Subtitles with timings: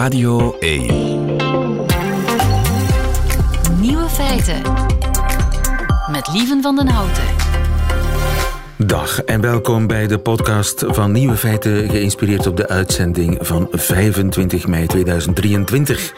[0.00, 0.86] Radio 1.
[3.80, 4.62] Nieuwe feiten.
[6.10, 7.24] Met Lieven van den Houten.
[8.76, 14.66] Dag en welkom bij de podcast van Nieuwe Feiten, geïnspireerd op de uitzending van 25
[14.66, 16.12] mei 2023.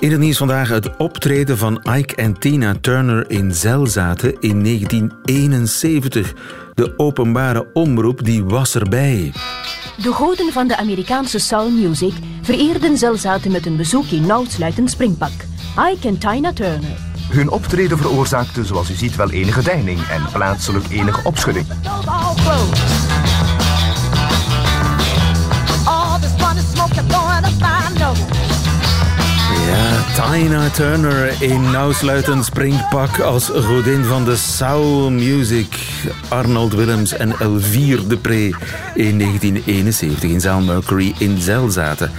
[0.00, 6.34] In het nieuws vandaag het optreden van Ike en Tina Turner in Zelzaten in 1971.
[6.74, 9.32] De openbare omroep die was erbij.
[10.02, 12.12] De goden van de Amerikaanse soul music
[12.42, 15.32] vereerden Zelzaten met een bezoek in nauwsluitend springpak.
[15.92, 16.98] Ike en Tina Turner.
[17.30, 21.66] Hun optreden veroorzaakte, zoals u ziet, wel enige deining en plaatselijk enige opschudding.
[29.66, 35.66] Ja, Tina Turner in nauwsluitend springpak als godin van de soul music.
[36.28, 38.54] Arnold Willems en Elvire Depree
[38.94, 42.10] in 1971 in zaal Mercury in Zelzaten.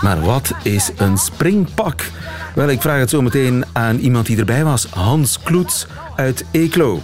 [0.00, 2.10] Maar wat is een springpak?
[2.54, 4.86] Wel, ik vraag het zo meteen aan iemand die erbij was.
[4.90, 7.02] Hans Kloets uit Eeklo.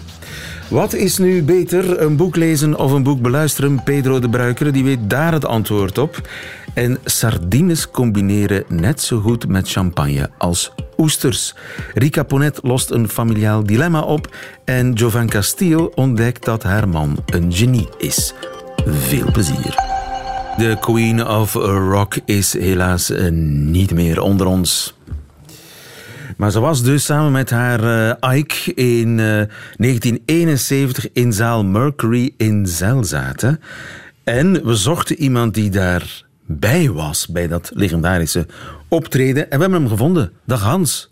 [0.69, 3.83] Wat is nu beter, een boek lezen of een boek beluisteren?
[3.83, 6.29] Pedro de Bruikere die weet daar het antwoord op.
[6.75, 11.55] En sardines combineren net zo goed met champagne als oesters.
[11.95, 17.53] Rika Ponet lost een familiaal dilemma op en Jovan Castile ontdekt dat haar man een
[17.53, 18.35] genie is.
[18.87, 19.75] Veel plezier.
[20.57, 24.95] De Queen of Rock is helaas eh, niet meer onder ons.
[26.37, 29.17] Maar ze was dus samen met haar uh, Ike in uh,
[29.77, 33.61] 1971 in zaal Mercury in Zelzaten.
[34.25, 38.47] En we zochten iemand die daarbij was bij dat legendarische
[38.89, 39.51] optreden.
[39.51, 40.33] En we hebben hem gevonden.
[40.45, 41.09] Dag Hans.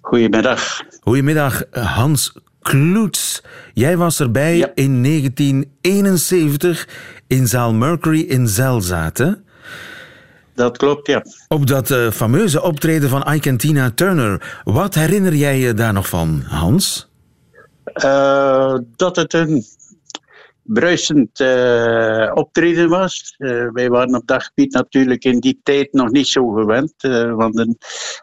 [0.00, 0.80] Goedemiddag.
[1.00, 3.42] Goedemiddag, Hans Kloets.
[3.74, 4.70] Jij was erbij Ja.
[4.74, 6.88] in 1971
[7.26, 9.44] in zaal Mercury in Zelzaten.
[10.58, 11.22] Dat klopt, ja.
[11.48, 14.60] Op dat eh, fameuze optreden van Ike en Tina Turner.
[14.64, 17.10] Wat herinner jij je daar nog van, Hans?
[17.84, 19.64] Eh, dat het een
[20.62, 23.34] bruisend eh, optreden was.
[23.72, 27.58] Wij waren op dat gebied natuurlijk in die tijd nog niet zo gewend, eh, want
[27.58, 27.74] er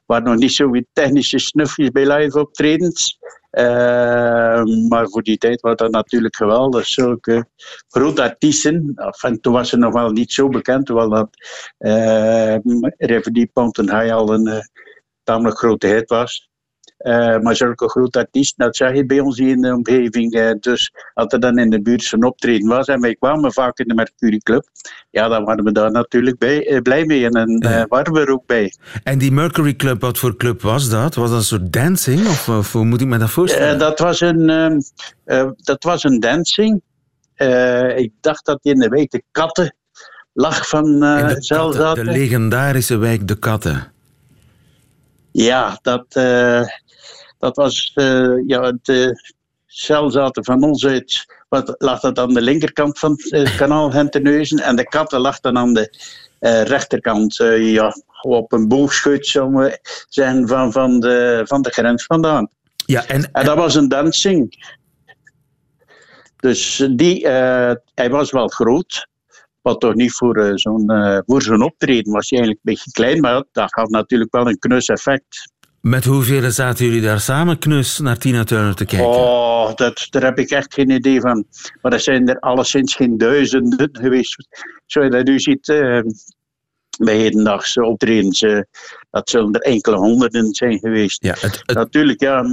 [0.05, 3.19] waren nog niet zoveel technische snufjes bij live optredens.
[3.55, 6.87] Eh, maar voor die tijd was dat natuurlijk geweldig.
[6.87, 7.47] Zulke
[7.87, 8.93] grote artiesten.
[9.21, 11.29] En toen was ze nog wel niet zo bekend, terwijl dat
[11.79, 12.55] uh,
[13.75, 14.59] High al een eh,
[15.23, 16.49] tamelijk grote hit was.
[16.97, 20.33] Eh, maar zulke grote artiesten, dat zag je bij ons hier in de omgeving.
[20.33, 23.79] eh, dus als er dan in de buurt zo'n optreden was en wij kwamen vaak
[23.79, 24.69] in de Mercury Club,
[25.09, 28.29] ja, dan waren we daar natuurlijk bij, eh, blij mee en dan waren we er
[28.29, 28.73] ook bij.
[29.03, 31.15] En die Mercury Club, wat voor club was dat?
[31.15, 32.19] Was dat een soort dancing?
[32.19, 33.79] Of, of hoe moet ik me dat voorstellen?
[33.79, 34.79] Dat, was een, ehm,
[35.23, 36.81] eh, dat was een dancing.
[37.95, 39.75] Ik dacht dat in de week de katten
[40.35, 43.93] lag van uh, de, katten, de legendarische wijk De Katten.
[45.37, 46.61] Ja, dat, eh,
[47.39, 49.11] dat was eh, ja, het uh,
[49.65, 51.25] celzaten van ons uit.
[51.49, 55.39] Wat lag dat aan de linkerkant van het eh, kanaal Henteneuzen en de katten lag
[55.39, 55.97] dan aan de
[56.39, 57.39] eh, rechterkant.
[57.39, 59.27] eh, ja, op een boogschut
[60.09, 62.49] zijn van, van, de, van de grens vandaan.
[62.85, 64.73] Ja, en, En dat was een dancing.
[66.35, 69.07] Dus die, eh, hij was wel groot.
[69.65, 73.43] Wat toch niet voor eh, zo'n eh, voor zo'n optreden eigenlijk een beetje klein, maar
[73.51, 75.51] dat gaf natuurlijk wel een knus effect.
[75.81, 79.07] met hoeveel zaten jullie daar samen knus naar Tina Turner te kijken?
[79.07, 81.45] Oh, dat, daar heb ik echt geen idee van.
[81.81, 84.47] Maar er zijn er alleszins geen duizenden geweest.
[84.85, 85.99] Zoals je dat nu ziet eh,
[86.97, 88.45] bij hedendaagse optredens,
[89.15, 91.23] dat zullen er enkele honderden zijn geweest.
[91.23, 92.43] Ja, het, het- Natuurlijk, ja,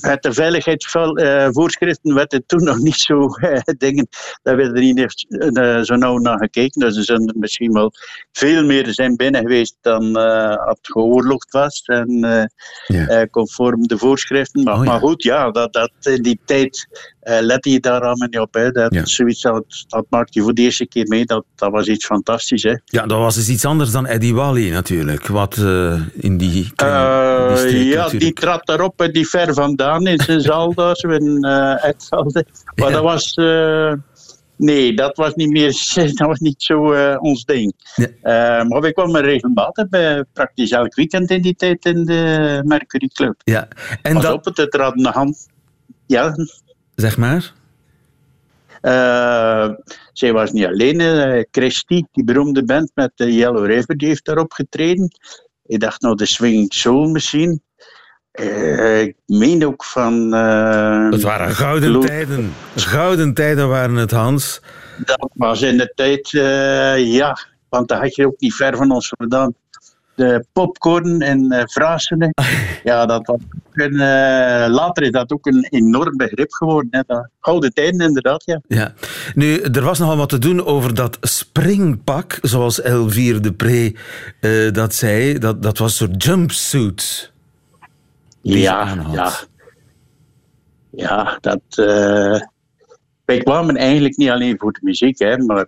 [0.00, 4.08] met de veiligheidsvoorschriften werd het toen nog niet zo eh, dingen.
[4.42, 5.26] Daar werd er niet echt,
[5.56, 6.80] eh, zo nauw naar gekeken.
[6.80, 7.92] Dus er zullen er misschien wel
[8.32, 11.82] veel meer zijn binnen geweest dan eh het geoorloofd was.
[11.84, 12.44] En eh,
[12.96, 13.06] Ja.
[13.06, 14.62] eh, conform de voorschriften.
[14.62, 14.90] Maar, Oh, ja.
[14.90, 16.86] maar goed, ja, dat, dat, in die tijd
[17.20, 18.54] eh lette je daar allemaal niet op.
[18.54, 18.70] Hè.
[18.70, 19.04] Dat, Ja.
[19.04, 21.24] zoiets, dat, dat maakte je voor de eerste keer mee.
[21.24, 22.62] Dat, dat was iets fantastisch.
[22.62, 22.74] Hè.
[22.84, 25.26] ja, dat was dus iets anders dan Eddie Wally natuurlijk.
[25.26, 30.20] Wat eh, in die, Eh, die ja, die trad daarop en die ver vandaan in
[30.20, 32.44] zijn zaal daar, zo in uh, Etvelde.
[32.74, 32.94] Maar Ja.
[32.94, 33.34] dat was...
[33.34, 33.92] eh,
[34.56, 35.72] nee, dat was niet meer...
[36.16, 37.72] Dat was niet zo eh, ons ding.
[37.94, 38.06] Ja.
[38.22, 43.08] Eh, maar we kwamen regelmatig bij praktisch elk weekend in die tijd in de Mercury
[43.14, 43.34] Club.
[43.44, 43.68] Ja,
[44.02, 45.46] en Pas dat, op, het trad de hand...
[46.06, 46.34] Ja,
[46.94, 47.52] zeg maar.
[48.80, 49.68] eh,
[50.12, 51.00] zij was niet alleen.
[51.50, 55.10] Christy, die beroemde band met de Yellow River, die heeft daarop getreden.
[55.70, 57.62] Ik dacht nou de Swinging Soul misschien.
[58.30, 60.34] Eh, ik meen ook van...
[60.34, 62.52] eh, Het waren gouden tijden.
[62.76, 64.60] Gouden tijden waren het, Hans.
[65.04, 67.36] Dat was in de tijd, eh, ja,
[67.68, 69.54] want daar had je ook niet ver van ons vandaan.
[70.20, 72.34] De popcorn en uh, frasen.
[72.90, 73.38] ja, dat was
[73.72, 77.04] een, uh, later is dat ook een enorm begrip geworden.
[77.06, 77.16] Hè.
[77.40, 78.60] Oude tijden inderdaad, ja.
[78.68, 78.92] ja.
[79.34, 83.94] Nu, er was nogal wat te doen over dat springpak, zoals Elvire de Pre
[84.40, 85.38] uh, dat zei.
[85.38, 87.32] Dat, dat was een soort jumpsuit.
[88.42, 89.32] Ja, ja.
[90.90, 91.60] Ja, dat...
[93.24, 95.66] wij kwamen eigenlijk niet alleen voor de muziek, hè, maar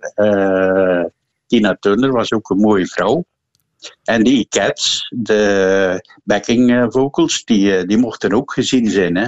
[1.47, 3.25] Tina Turner was ook een mooie vrouw.
[4.05, 9.17] En die cats, de backing eh, vocals, die, eh, die mochten ook gezien zijn.
[9.17, 9.27] Hè.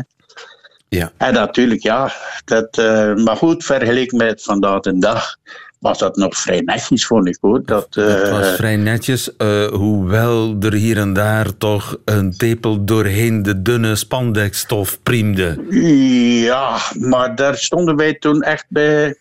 [0.89, 1.13] Ja.
[1.17, 2.13] En natuurlijk, ja,
[2.45, 5.37] dat, uh, maar goed, vergeleken met vandaag de dag
[5.79, 7.63] was dat nog vrij netjes, vond ik hoor.
[7.65, 12.85] Dat, uh, dat was vrij netjes, uh, hoewel er hier en daar toch een tepel
[12.85, 15.65] doorheen de dunne spandekstof priemde.
[16.45, 19.17] Ja, maar daar stonden wij toen echt bij,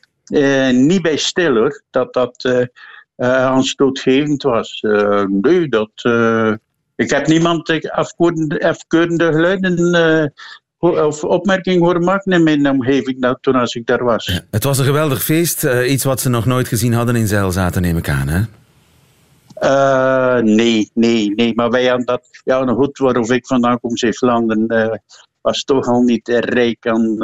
[0.72, 1.84] niet bij stil hoor.
[1.90, 2.68] Dat dat
[3.16, 4.82] aanstootgevend was.
[4.82, 6.54] Uh, nee, dat, uh,
[6.96, 10.34] ik heb niemand afkeurende, afkeurende geluiden
[10.78, 14.42] of opmerkingen horen maken in mijn omgeving dat, toen als ik daar was.
[14.52, 15.64] Het was een geweldig feest.
[15.64, 18.42] iets wat ze nog nooit gezien hadden in Zeilzaten, neem ik aan, hè?
[20.42, 21.56] nee, nee, nee.
[21.56, 22.28] Maar wij hadden dat...
[22.44, 24.74] Ja, nog goed, waarover ik vandaan kom, Zeeland,
[25.42, 27.18] was toch al niet rijk aan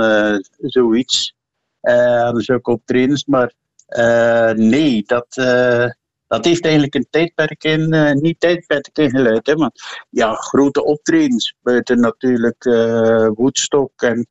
[0.58, 1.36] zoiets.
[2.22, 3.59] hadden ze ook optredens, maar uh,
[4.56, 5.86] nee, dat, uh,
[6.28, 9.48] dat heeft eigenlijk een tijdperk in, uh, niet tijdperk ingeluid.
[9.48, 12.64] Hè, want ja, grote optredens buiten natuurlijk
[13.36, 14.28] Woodstock en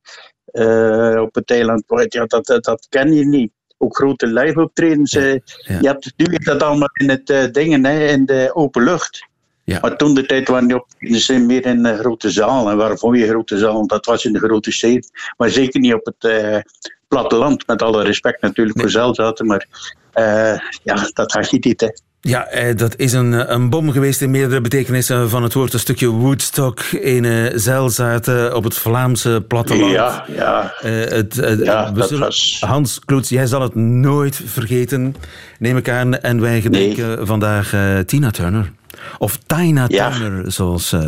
[1.21, 3.51] op het eiland ja, dat, dat, dat ken je niet.
[3.77, 5.11] Ook grote live optredens.
[5.11, 5.39] Ja, ja.
[5.81, 9.27] Je hebt nu dat allemaal in het dingen, hè, in de open lucht.
[9.63, 9.79] Ja.
[9.81, 12.69] Maar toen de tijd waren die optredens meer in de grote zaal.
[12.69, 13.87] En waarvoor je grote zaal?
[13.87, 15.09] Dat was in de grote steden.
[15.37, 16.23] Maar zeker niet op het
[17.09, 18.85] platteland, met alle respect natuurlijk nee.
[18.85, 19.65] voor Zelzaten, maar
[20.13, 21.81] uh, ja, dat had je niet.
[21.81, 21.89] Hè.
[22.21, 25.73] Ja, eh, dat is een, een bom geweest in meerdere betekenissen van het woord.
[25.73, 29.91] Een stukje Woodstock in uh, Zelzaten op het Vlaamse platteland.
[29.91, 30.73] Ja, ja.
[30.85, 32.57] Uh, het, ja dat zullen, was...
[32.65, 35.15] Hans Kloets, jij zal het nooit vergeten,
[35.59, 36.19] neem ik aan.
[36.19, 37.25] En wij gedenken nee.
[37.25, 37.73] vandaag
[38.05, 38.71] Tina Turner.
[39.17, 40.09] Of Tina ja.
[40.09, 41.05] Turner, zoals uh,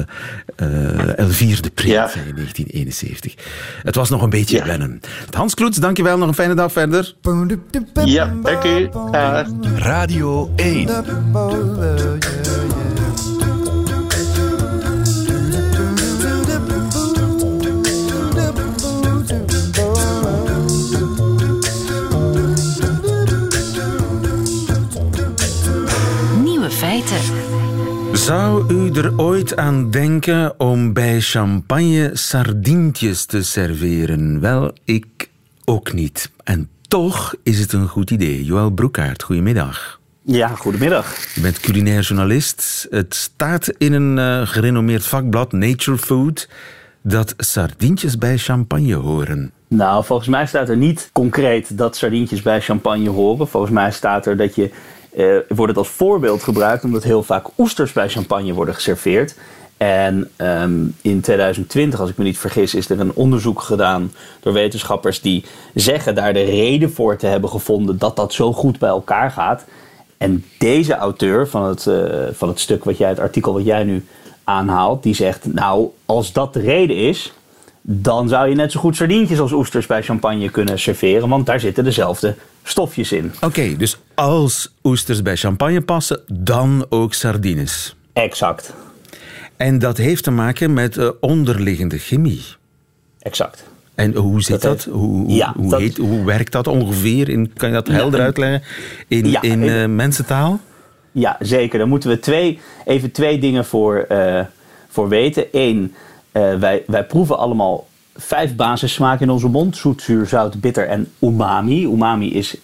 [0.62, 2.08] uh, Elvier de Preet ja.
[2.08, 3.34] zei in 1971.
[3.84, 4.66] Het was nog een beetje ja.
[4.66, 5.00] wennen.
[5.32, 6.18] Hans Kloets, dankjewel.
[6.18, 7.16] Nog een fijne dag verder.
[8.06, 8.90] Ja, dank u.
[9.76, 10.90] Radio 1.
[28.22, 34.40] Zou u er ooit aan denken om bij champagne sardientjes te serveren?
[34.40, 35.30] Wel, ik
[35.66, 36.32] ook niet.
[36.44, 38.44] En toch is het een goed idee.
[38.44, 40.00] Joël Broekaert, goedemiddag.
[40.22, 41.34] Ja, goedemiddag.
[41.36, 42.88] Je bent culinair journalist.
[42.90, 46.50] Het staat in een uh, gerenommeerd vakblad, Nature Food,
[47.02, 49.52] dat sardientjes bij champagne horen.
[49.68, 53.48] Nou, volgens mij staat er niet concreet dat sardientjes bij champagne horen.
[53.48, 54.72] Volgens mij staat er dat je
[55.16, 59.36] uh, wordt het als voorbeeld gebruikt omdat heel vaak oesters bij champagne worden geserveerd.
[59.78, 64.54] En um, in 2020, als ik me niet vergis, is er een onderzoek gedaan door
[64.54, 68.90] wetenschappers die zeggen daar de reden voor te hebben gevonden dat dat zo goed bij
[68.90, 69.66] elkaar gaat.
[70.18, 73.84] En deze auteur van het, uh, van het stuk, wat jij, het artikel wat jij
[73.84, 74.06] nu
[74.44, 77.34] aanhaalt, die zegt: Nou, als dat de reden is,
[77.82, 81.60] dan zou je net zo goed sardientjes als oesters bij champagne kunnen serveren, want daar
[81.60, 83.32] zitten dezelfde stofjes in.
[83.36, 87.96] Oké, okay, dus als oesters bij champagne passen, dan ook sardines.
[88.14, 88.74] Exact.
[89.58, 92.44] En dat heeft te maken met uh, onderliggende chemie.
[93.20, 93.64] Exact.
[93.96, 94.84] En hoe zit dat?
[94.84, 94.94] dat?
[94.94, 95.80] Hoe, ja, hoe, dat...
[95.80, 97.30] Heet, hoe, werkt dat ongeveer?
[97.30, 98.64] In, kan je dat helder ja, uitleggen
[99.08, 100.60] in, ja, in uh, mensentaal?
[101.12, 101.80] Ja, zeker.
[101.80, 104.40] Daar moeten we twee, even twee dingen voor, uh,
[104.90, 105.46] voor weten.
[105.52, 105.94] Eén,
[106.32, 111.84] wij, wij proeven allemaal vijf basissmaken in onze mond: zoet, zuur, zout, bitter en umami.
[111.84, 112.58] Umami is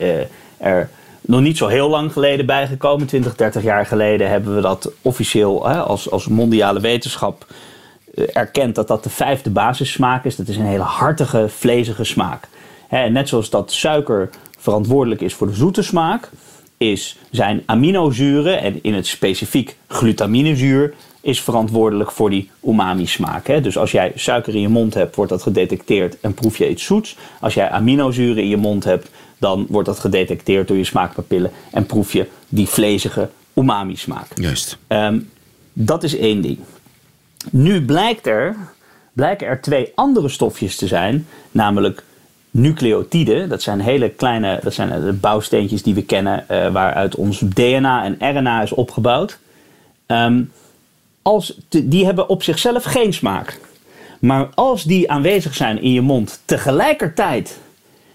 [0.57, 0.89] er
[1.21, 3.07] nog niet zo heel lang geleden bijgekomen.
[3.07, 7.45] 20, 30 jaar geleden hebben we dat officieel als, als mondiale wetenschap
[8.13, 10.35] uh, erkend dat dat de vijfde basissmaak is.
[10.35, 12.47] Dat is een hele hartige, vlezige smaak.
[12.87, 16.29] Hè, net zoals dat suiker verantwoordelijk is voor de zoete smaak,
[16.77, 20.93] is, zijn aminozuren, en in het specifiek glutaminezuur,
[21.27, 23.63] is verantwoordelijk voor die umami-smaak.
[23.63, 26.85] Dus als jij suiker in je mond hebt, wordt dat gedetecteerd en proef je iets
[26.85, 27.17] zoets.
[27.39, 31.85] Als jij aminozuren in je mond hebt, dan wordt dat gedetecteerd door je smaakpapillen en
[31.85, 34.27] proef je die vlezige umami-smaak.
[34.35, 34.77] Juist.
[34.87, 35.29] Um,
[35.73, 36.57] dat is één ding.
[37.51, 38.55] Nu blijkt er,
[39.13, 42.03] blijken er twee andere stofjes te zijn, namelijk
[42.51, 43.49] nucleotiden.
[43.49, 48.03] Dat zijn hele kleine, dat zijn de bouwsteentjes die we kennen, uh, waaruit ons DNA
[48.03, 49.39] en RNA is opgebouwd.
[50.07, 50.51] Um,
[51.27, 53.59] als te- die hebben op zichzelf geen smaak.
[54.19, 57.57] Maar als die aanwezig zijn in je mond tegelijkertijd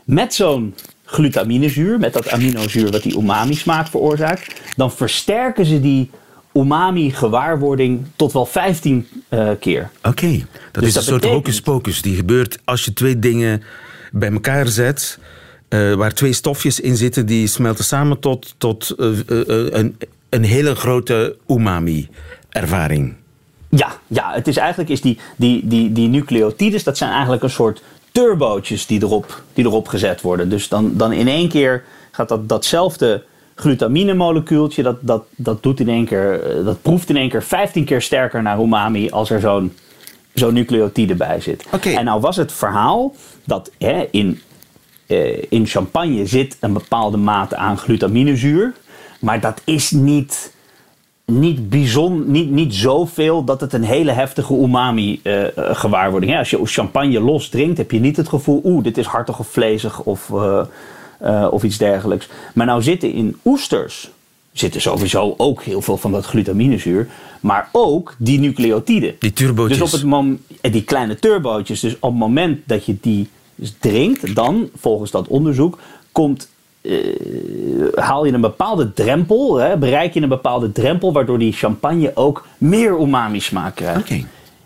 [0.05, 6.11] met zo'n glutaminezuur, met dat aminozuur wat die umami smaak veroorzaakt, dan versterken ze die
[6.55, 9.91] umami gewaarwording tot wel 15 eh, keer.
[10.03, 10.31] Oké,
[10.73, 13.63] dat Dus is dat een soort betekent- hocus pocus die gebeurt als je twee dingen
[14.13, 15.19] bij elkaar zet,
[15.69, 19.07] eh, waar twee stofjes in zitten, die smelten samen tot, tot eh,
[19.71, 19.97] een,
[20.29, 21.37] een hele grote
[22.53, 23.15] umami-ervaring.
[23.69, 27.51] Ja, ja, het is eigenlijk is die, die, die, die nucleotides, dat zijn eigenlijk een
[27.51, 27.83] soort
[28.13, 30.49] turbootjes die erop, die erop gezet worden.
[30.49, 35.89] Dus dan, dan in één keer gaat dat, datzelfde glutaminemolecuultje, dat, dat, dat doet in
[35.89, 39.41] één keer, eh, dat proeft in één keer 15 keer sterker naar umami als er
[39.41, 39.73] zo'n
[40.35, 41.65] zo'n nucleotide bij zit.
[41.73, 41.91] Oké.
[41.91, 44.41] En nou was het verhaal dat hè, in,
[45.07, 48.73] eh, in champagne zit een bepaalde mate aan glutaminezuur,
[49.21, 50.53] maar dat is niet
[51.39, 56.39] niet, bijzonder, niet, niet zoveel dat het een hele heftige umami-gewaarwording is.
[56.39, 58.61] Als je champagne los drinkt, heb je niet het gevoel...
[58.65, 60.63] oeh, dit is hartig of vlezig of, eh,
[61.19, 62.29] eh, of iets dergelijks.
[62.55, 64.11] Maar nou zitten in oesters...
[64.53, 67.09] zitten sowieso ook heel veel van dat glutaminezuur...
[67.41, 69.15] maar ook die nucleotiden.
[69.19, 69.79] Die turbootjes.
[69.79, 71.81] Dus op het mom- eh, die kleine turbootjes.
[71.81, 73.29] Dus op het moment dat je die
[73.79, 75.79] drinkt, dan, volgens dat onderzoek,
[76.13, 76.49] komt
[76.83, 76.99] eh,
[77.95, 82.47] haal je een bepaalde drempel, hè, bereik je een bepaalde drempel, waardoor die champagne ook
[82.59, 84.01] meer umami smaak krijgt.
[84.01, 84.25] Oké,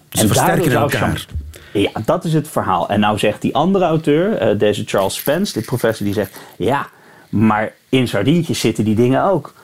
[0.08, 1.26] dus En versterken elkaar.
[1.72, 2.88] Ja, dat is het verhaal.
[2.88, 6.88] En nou zegt die andere auteur, eh, deze Charles Spence, de professor, die zegt: ja,
[7.28, 9.54] maar in sardientjes zitten die dingen ook.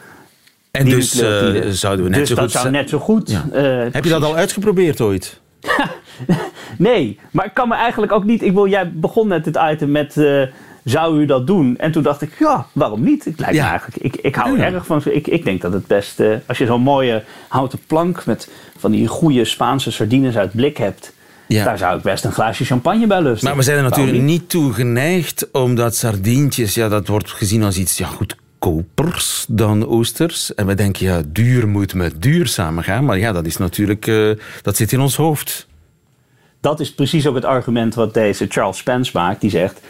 [0.70, 2.52] En Die dus eh, zouden we net dus zo dat goed...
[2.52, 3.30] zou net zo goed.
[3.30, 3.44] Ja.
[3.92, 5.40] Heb je dat al uitgeprobeerd ooit?
[6.78, 8.42] Nee, maar ik kan me eigenlijk ook niet.
[8.42, 10.16] Ik wil, jij begon net het item met.
[10.84, 11.76] Zou u dat doen?
[11.78, 13.24] En toen dacht ik, ja, waarom niet?
[13.24, 13.70] Het lijkt Ja.
[13.70, 14.02] eigenlijk.
[14.02, 14.64] Ik, ik hou Ja.
[14.64, 15.02] erg van.
[15.04, 16.20] Ik, ik denk dat het best.
[16.20, 18.48] eh, als je zo'n mooie houten plank met
[18.78, 21.12] van die goede Spaanse sardines uit blik hebt.
[21.48, 21.64] Ja.
[21.64, 23.48] Daar zou ik best een glaasje champagne bij lusten.
[23.48, 27.76] Maar we zijn er natuurlijk niet toe geneigd, omdat sardientjes, ja, dat wordt gezien als
[27.78, 30.54] iets ja, goedkopers dan oesters.
[30.54, 33.04] En we denken, ja, duur moet met duur samengaan.
[33.04, 34.30] Maar ja, dat is natuurlijk, eh,
[34.62, 35.66] dat zit in ons hoofd.
[36.60, 39.40] dat is precies ook het argument wat deze Charles Spence maakt.
[39.40, 39.80] Die zegt.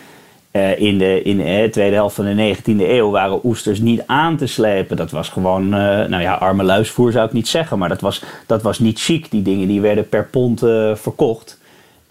[0.52, 4.36] Eh, in de in de tweede helft van de 19e eeuw waren oesters niet aan
[4.36, 4.96] te slepen.
[4.96, 7.78] Dat was gewoon, eh, nou ja, arme luisvoer zou ik niet zeggen.
[7.78, 9.30] Maar dat was, dat was niet chic.
[9.30, 11.60] Die dingen die werden per pond eh, verkocht.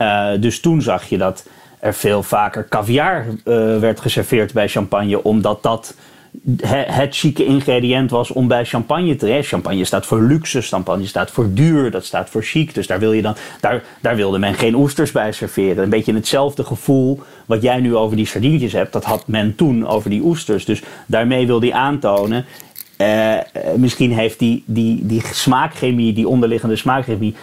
[0.01, 1.45] Eh, dus toen zag je dat
[1.79, 5.23] er veel vaker caviar eh, werd geserveerd bij champagne.
[5.23, 5.95] Omdat dat
[6.61, 9.39] he- het chique ingrediënt was om bij champagne te.
[9.41, 12.73] Champagne staat voor luxe, champagne staat voor duur, dat staat voor chic.
[12.73, 15.83] Dus daar, wil je dan, daar, daar wilde men geen oesters bij serveren.
[15.83, 19.87] Een beetje hetzelfde gevoel wat jij nu over die sardientjes hebt, dat had men toen
[19.87, 20.65] over die oesters.
[20.65, 22.45] Dus daarmee wil hij aantonen.
[22.97, 23.33] eh,
[23.75, 27.35] misschien heeft die, die, die smaakchemie, die onderliggende smaakchemie,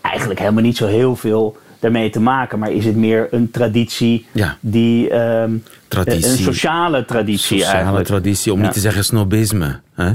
[0.00, 2.58] eigenlijk helemaal niet zo heel veel daarmee te maken.
[2.58, 4.56] Maar is het meer een traditie Ja.
[4.60, 5.08] die.
[5.10, 5.50] ehm,
[5.88, 6.30] Traditie.
[6.30, 8.06] Een sociale traditie Sociale eigenlijk.
[8.06, 8.64] traditie, om Ja.
[8.64, 9.80] niet te zeggen snobisme.
[9.94, 10.10] Hè?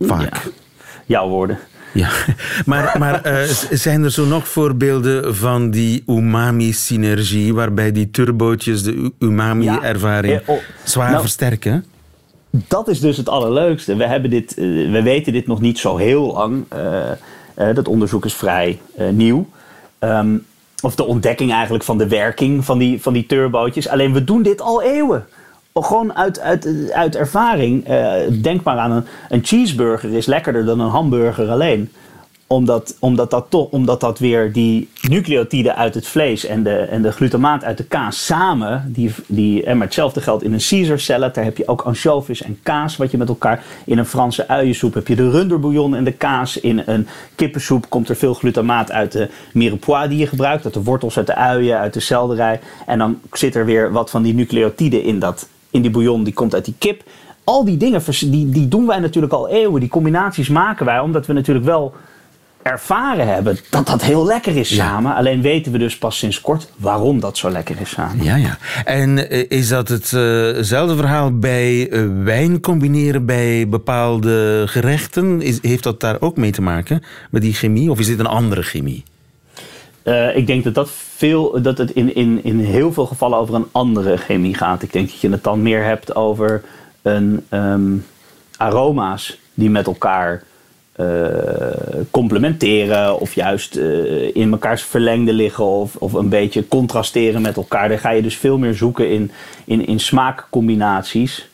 [0.00, 0.34] Vaak.
[0.44, 0.50] Ja.
[1.06, 1.58] Jouw woorden.
[1.92, 2.08] Ja,
[2.66, 9.12] maar, maar eh, zijn er zo nog voorbeelden van die umami-synergie, waarbij die turbootjes de
[9.18, 10.40] umami-ervaring Ja.
[10.40, 10.58] Eh, oh.
[10.84, 11.84] zwaar Nou, versterken?
[12.50, 13.96] Dat is dus het allerleukste.
[13.96, 16.64] We, hebben dit, eh, we weten dit nog niet zo heel lang.
[16.68, 17.10] Eh,
[17.54, 19.48] eh, dat onderzoek is vrij eh, nieuw.
[19.98, 20.34] Ehm,
[20.86, 23.88] of de ontdekking eigenlijk van de werking van die, van die turbootjes.
[23.88, 25.26] Alleen we doen dit al eeuwen.
[25.74, 27.86] Gewoon uit, uit, uit ervaring.
[27.86, 28.12] Eh,
[28.42, 31.92] denk maar aan een, een cheeseburger is lekkerder dan een hamburger alleen.
[32.48, 37.02] Omdat, omdat, dat toch, omdat dat weer die nucleotiden uit het vlees en de, en
[37.02, 38.92] de glutamaat uit de kaas samen.
[38.92, 41.34] Die, die, en maar hetzelfde geldt in een Caesar salad.
[41.34, 43.62] Daar heb je ook anchovies en kaas wat je met elkaar.
[43.84, 46.60] In een Franse uiensoep heb je de runderbouillon en de kaas.
[46.60, 50.64] In een kippensoep komt er veel glutamaat uit de mirepoix die je gebruikt.
[50.64, 52.60] Uit de wortels, uit de uien, uit de selderij.
[52.86, 56.24] En dan zit er weer wat van die nucleotiden in, dat, in die bouillon.
[56.24, 57.02] Die komt uit die kip.
[57.44, 59.80] Al die dingen die, die doen wij natuurlijk al eeuwen.
[59.80, 61.94] Die combinaties maken wij omdat we natuurlijk wel
[62.66, 64.76] ervaren hebben dat dat heel lekker is Ja.
[64.84, 65.14] samen.
[65.14, 68.24] Alleen weten we dus pas sinds kort waarom dat zo lekker is samen.
[68.24, 68.58] Ja, ja.
[68.84, 75.42] En eh, is dat hetzelfde verhaal bij eh, wijn combineren bij bepaalde gerechten?
[75.42, 77.90] Is, heeft dat daar ook mee te maken met die chemie?
[77.90, 79.02] Of is dit een andere chemie?
[80.02, 83.54] Eh, ik denk dat, dat, veel, dat het in, in, in heel veel gevallen over
[83.54, 84.82] een andere chemie gaat.
[84.82, 86.62] Ik denk dat je het dan meer hebt over
[87.02, 87.92] een, ehm,
[88.56, 90.42] aroma's die met elkaar
[90.96, 91.06] eh,
[92.10, 97.88] complementeren of juist eh, in mekaars verlengde liggen of, of een beetje contrasteren met elkaar.
[97.88, 99.30] Daar ga je dus veel meer zoeken in,
[99.64, 101.48] in, in smaakcombinaties.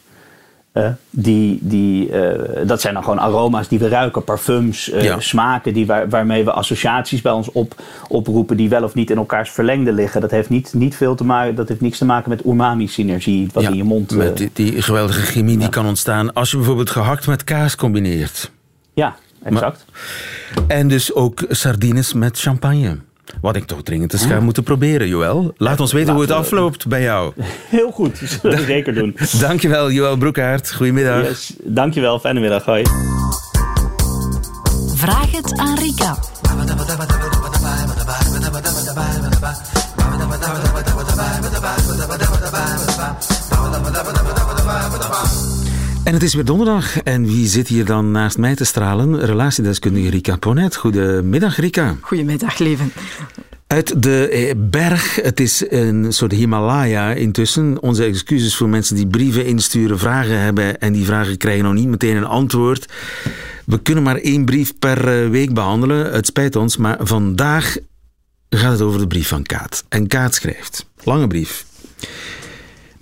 [0.72, 2.11] Eh, die, die,
[2.66, 5.20] dat zijn dan gewoon aroma's die we ruiken, parfums, Ja.
[5.20, 7.75] smaken die waar, waarmee we associaties bij ons op,
[8.08, 10.20] oproepen die wel of niet in elkaars verlengde liggen.
[10.20, 13.62] Dat heeft niet, niet veel te maken, dat heeft niks te maken met umami-synergie, wat
[13.62, 14.11] in je mond.
[14.16, 18.50] met die, die geweldige chemie die kan ontstaan als je bijvoorbeeld gehakt met kaas combineert.
[18.94, 19.84] ja, exact.
[20.68, 22.96] En dus ook sardines met champagne.
[23.40, 25.54] Wat ik toch dringend eens ga moeten proberen, Joël.
[25.56, 27.32] Laat ons weten hoe het we- afloopt bij jou.
[27.68, 29.16] Heel goed, dat zullen we zeker doen.
[29.40, 30.72] Dankjewel, Joël Broekaert.
[30.72, 31.22] Goedemiddag.
[31.22, 32.64] Yes, dankjewel, fijne middag.
[32.64, 32.82] Hoi.
[34.94, 36.18] Vraag het aan Rika.
[46.04, 47.02] En het is weer donderdag.
[47.02, 49.25] En wie zit hier dan naast mij te stralen?
[49.25, 50.76] Relatiedeskundige Rika Ponet.
[50.76, 51.97] Goedemiddag, Rika.
[52.00, 52.92] Goedemiddag, leven.
[53.66, 57.82] Uit de eh, berg, het is een soort Himalaya intussen.
[57.82, 61.88] Onze excuses voor mensen die brieven insturen, vragen hebben en die vragen krijgen nog niet
[61.88, 62.92] meteen een antwoord.
[63.66, 67.76] We kunnen maar één brief per eh, week behandelen, het spijt ons, maar vandaag
[68.49, 69.85] gaat het over de brief van Kaat.
[69.88, 71.64] En Kaat schrijft, lange brief.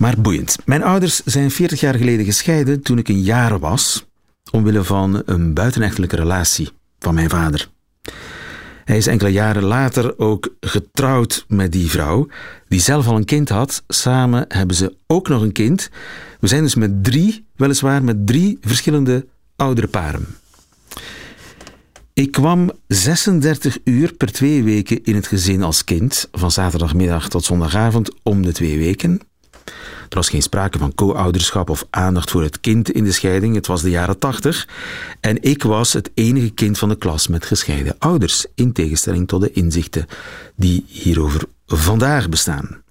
[0.01, 0.57] Maar boeiend.
[0.65, 4.05] Mijn ouders zijn 40 jaar geleden gescheiden toen ik een jaar was,
[4.51, 7.69] omwille van een buitenechtelijke relatie van mijn vader.
[8.85, 12.27] Hij is enkele jaren later ook getrouwd met die vrouw,
[12.67, 13.83] die zelf al een kind had.
[13.87, 15.89] Samen hebben ze ook nog een kind.
[16.39, 20.27] We zijn dus met drie, weliswaar met drie verschillende oudere paren.
[22.13, 27.43] Ik kwam 36 uur per twee weken in het gezin als kind, van zaterdagmiddag tot
[27.43, 29.21] zondagavond om de twee weken.
[30.09, 33.55] Er was geen sprake van co-ouderschap of aandacht voor het kind in de scheiding.
[33.55, 34.67] Het was de jaren tachtig.
[35.19, 38.45] En ik was het enige kind van de klas met gescheiden ouders.
[38.55, 40.05] In tegenstelling tot de inzichten
[40.55, 42.81] die hierover vandaag bestaan.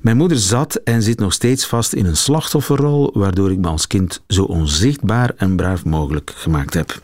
[0.00, 3.86] Mijn moeder zat en zit nog steeds vast in een slachtofferrol, waardoor ik me als
[3.86, 7.02] kind zo onzichtbaar en braaf mogelijk gemaakt heb.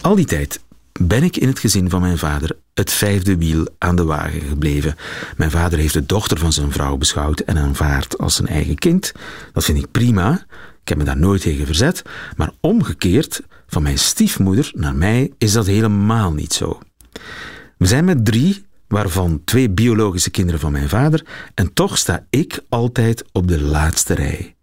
[0.00, 0.60] Al die tijd
[1.00, 4.96] ben ik in het gezin van mijn vader het vijfde wiel aan de wagen gebleven.
[5.36, 9.12] Mijn vader heeft de dochter van zijn vrouw beschouwd en aanvaard als zijn eigen kind.
[9.52, 10.46] Dat vind ik prima.
[10.82, 12.02] Ik heb me daar nooit tegen verzet.
[12.36, 16.78] Maar omgekeerd, van mijn stiefmoeder naar mij is dat helemaal niet zo.
[17.78, 22.60] We zijn met drie, waarvan twee biologische kinderen van mijn vader, en toch sta ik
[22.68, 24.54] altijd op de laatste rij.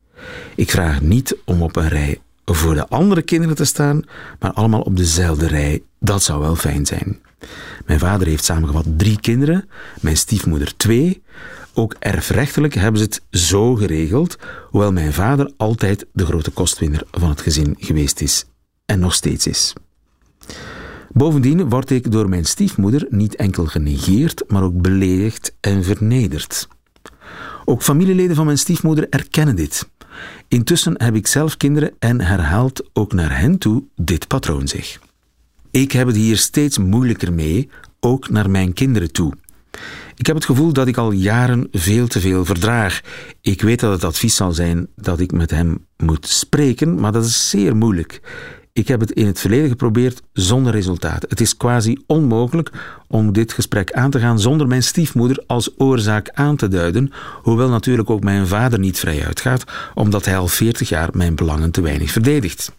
[0.55, 4.01] Ik vraag niet om op een rij voor de andere kinderen te staan,
[4.39, 5.83] maar allemaal op dezelfde rij.
[5.99, 7.19] Dat zou wel fijn zijn.
[7.85, 9.69] Mijn vader heeft samengevat drie kinderen,
[10.01, 11.23] mijn stiefmoeder twee.
[11.73, 14.37] Ook erfrechtelijk hebben ze het zo geregeld,
[14.69, 18.45] hoewel mijn vader altijd de grote kostwinner van het gezin geweest is
[18.85, 19.73] en nog steeds is.
[21.11, 26.67] Bovendien word ik door mijn stiefmoeder niet enkel genegeerd, maar ook beledigd en vernederd.
[27.65, 29.89] Ook familieleden van mijn stiefmoeder erkennen dit.
[30.47, 34.99] Intussen heb ik zelf kinderen en herhaalt ook naar hen toe dit patroon zich.
[35.77, 39.33] Ik heb het hier steeds moeilijker mee, ook naar mijn kinderen toe.
[40.15, 43.01] Ik heb het gevoel dat ik al jaren veel te veel verdraag.
[43.41, 47.25] Ik weet dat het advies zal zijn dat ik met hem moet spreken, maar dat
[47.25, 48.21] is zeer moeilijk.
[48.73, 51.25] Ik heb het in het verleden geprobeerd zonder resultaat.
[51.29, 52.71] Het is quasi onmogelijk
[53.07, 57.11] om dit gesprek aan te gaan zonder mijn stiefmoeder als oorzaak aan te duiden,
[57.41, 59.63] hoewel natuurlijk ook mijn vader niet vrij uitgaat,
[59.93, 62.71] omdat hij al 40 jaar mijn belangen te weinig verdedigt.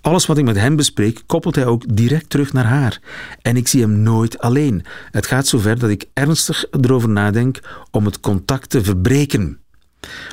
[0.00, 3.00] Alles wat ik met hem bespreek, koppelt hij ook direct terug naar haar.
[3.42, 4.84] En ik zie hem nooit alleen.
[5.10, 7.60] Het gaat zover dat ik ernstig erover nadenk
[7.90, 9.58] om het contact te verbreken.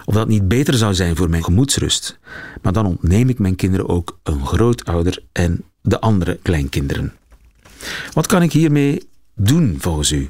[0.05, 2.19] Of dat niet beter zou zijn voor mijn gemoedsrust.
[2.61, 7.13] Maar dan ontneem ik mijn kinderen ook een grootouder en de andere kleinkinderen.
[8.13, 10.29] Wat kan ik hiermee doen volgens u?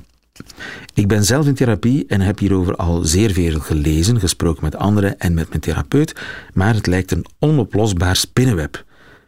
[0.93, 5.19] Ik ben zelf in therapie en heb hierover al zeer veel gelezen, gesproken met anderen
[5.19, 6.15] en met mijn therapeut,
[6.53, 8.85] maar het lijkt een onoplosbaar spinnenweb.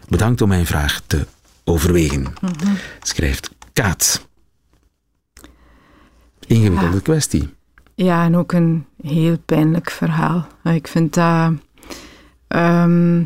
[0.09, 1.27] Bedankt om mijn vraag te
[1.63, 2.25] overwegen.
[3.01, 4.27] Schrijft Kaat.
[6.47, 7.49] Ingewikkelde kwestie.
[7.95, 10.47] Ja, en ook een heel pijnlijk verhaal.
[10.63, 11.51] Ik vind dat.
[12.47, 13.23] ehm,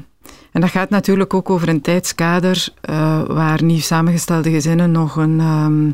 [0.51, 5.39] en dat gaat natuurlijk ook over een tijdskader eh, waar nieuw samengestelde gezinnen nog een,
[5.39, 5.91] ehm,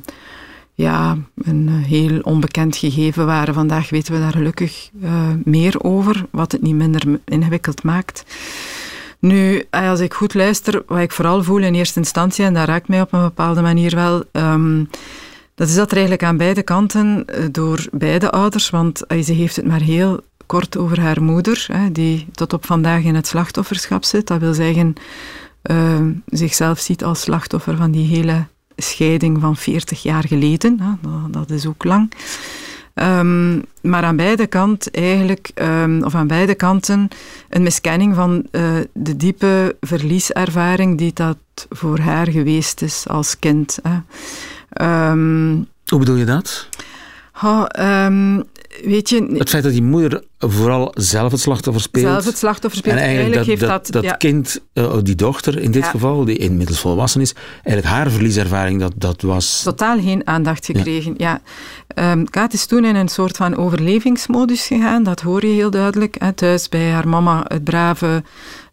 [0.73, 3.53] ja, een heel onbekend gegeven waren.
[3.53, 8.23] Vandaag weten we daar gelukkig eh, meer over, wat het niet minder ingewikkeld maakt.
[9.19, 12.87] Nu, als ik goed luister, wat ik vooral voel in eerste instantie, en dat raakt
[12.87, 14.83] mij op een bepaalde manier wel, ehm,
[15.55, 19.33] dat is dat er eigenlijk aan beide kanten, eh, door beide ouders, want eh, ze
[19.33, 24.03] heeft het maar heel kort over haar moeder, die tot op vandaag in het slachtofferschap
[24.03, 24.27] zit.
[24.27, 24.93] Dat wil zeggen,
[25.63, 30.99] uh, zichzelf ziet als slachtoffer van die hele scheiding van 40 jaar geleden.
[31.31, 32.11] Dat, is ook lang.
[32.99, 37.07] Ehm, maar aan beide kanten eigenlijk, ehm, of aan beide kanten,
[37.49, 41.37] een miskenning van uh, de diepe verlieservaring die dat
[41.69, 43.79] voor haar geweest is als kind.
[43.83, 43.97] Hè.
[44.69, 46.67] Ehm, Hoe bedoel je dat?
[47.43, 47.63] Oh,
[48.83, 49.35] weet je...
[49.37, 52.05] Het feit dat die moeder vooral zelf het slachtoffer speelt.
[52.05, 52.95] Zelf het slachtoffer speelt.
[52.95, 56.37] En eigenlijk, eigenlijk dat, heeft dat, dat, kind, uh, die dochter in dit geval, die
[56.37, 59.61] inmiddels volwassen is, eigenlijk haar verlieservaring, dat, dat was...
[59.63, 61.41] Totaal geen aandacht gekregen, ja.
[61.95, 62.11] ja.
[62.11, 66.15] Um, Kaat is toen in een soort van overlevingsmodus gegaan, dat hoor je heel duidelijk.
[66.19, 66.33] Hè.
[66.33, 68.23] Thuis bij haar mama, het brave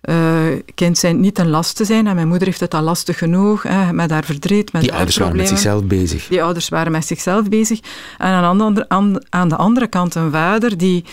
[0.07, 2.07] uh, kind zijn niet een last te zijn.
[2.07, 5.17] En mijn moeder heeft het al lastig genoeg, hè, met haar verdriet, met Die ouders
[5.17, 6.29] waren met zichzelf bezig.
[6.29, 7.81] Die ouders waren met zichzelf bezig.
[8.19, 11.05] En aan de andere, aan, aan de andere kant een vader die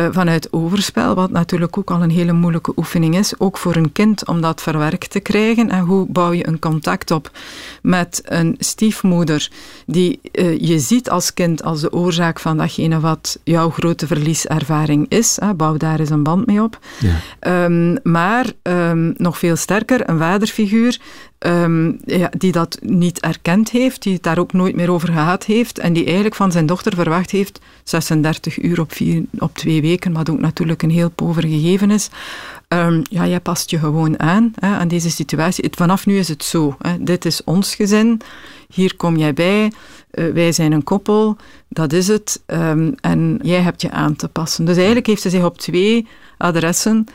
[0.00, 3.92] uh, vanuit overspel, wat natuurlijk ook al een hele moeilijke oefening is, ook voor een
[3.92, 5.70] kind om dat verwerkt te krijgen.
[5.70, 7.30] En hoe bouw je een contact op
[7.82, 9.50] met een stiefmoeder
[9.86, 15.06] die uh, je ziet als kind als de oorzaak van datgene wat jouw grote verlieservaring
[15.08, 15.36] is.
[15.40, 16.78] Hè, bouw daar eens een band mee op.
[17.00, 17.64] Ja.
[17.64, 20.98] Um, maar um, nog veel sterker, een vaderfiguur
[21.46, 25.44] Um, ja, die dat niet erkend heeft, die het daar ook nooit meer over gehad
[25.44, 29.80] heeft en die eigenlijk van zijn dochter verwacht heeft 36 uur op, vier, op twee
[29.80, 32.10] weken, wat ook natuurlijk een heel pover gegeven is.
[32.68, 35.70] Um, ja, jij past je gewoon aan hè, aan deze situatie.
[35.70, 36.76] vanaf nu is het zo.
[36.78, 37.02] Hè.
[37.02, 38.20] Dit is ons gezin.
[38.72, 39.72] Hier kom jij bij.
[40.14, 41.36] Uh, wij zijn een koppel.
[41.68, 42.42] Dat is het.
[42.46, 44.64] Um, en jij hebt je aan te passen.
[44.64, 47.06] Dus eigenlijk heeft ze zich op twee adressen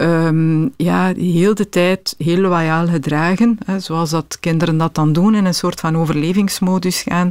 [0.00, 5.34] um, ja, heel de tijd heel loyaal gedragen, hè, zoals dat kinderen dat dan doen,
[5.34, 7.30] in een soort van overlevingsmodus gaan.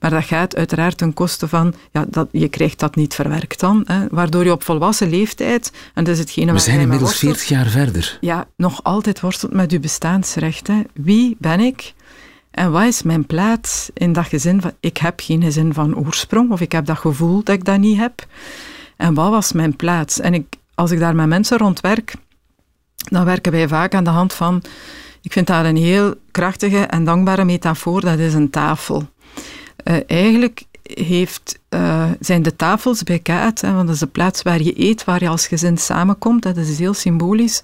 [0.00, 3.82] Maar dat gaat uiteraard ten koste van, ja, dat, je krijgt dat niet verwerkt dan,
[3.86, 7.66] hè, waardoor je op volwassen leeftijd, en dat is hetgene We zijn inmiddels 40 jaar
[7.66, 8.18] verder.
[8.20, 10.66] Ja, nog altijd worstelt met je bestaansrecht.
[10.66, 10.80] Hè.
[10.94, 11.94] Wie ben ik?
[12.50, 14.60] En wat is mijn plaats in dat gezin?
[14.60, 17.78] Van, ik heb geen gezin van oorsprong, of ik heb dat gevoel dat ik dat
[17.78, 18.26] niet heb.
[18.96, 20.20] En wat was mijn plaats?
[20.20, 20.44] En ik,
[20.80, 22.14] als ik daar met mensen rond werk,
[22.96, 24.62] dan werken wij vaak aan de hand van,
[25.22, 29.08] ik vind dat een heel krachtige en dankbare metafoor, dat is een tafel.
[29.84, 34.42] Uh, eigenlijk heeft, uh, zijn de tafels bij Kaat, hè, want dat is de plaats
[34.42, 37.62] waar je eet, waar je als gezin samenkomt, dat is heel symbolisch.